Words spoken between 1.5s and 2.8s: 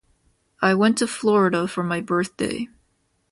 for my birthday.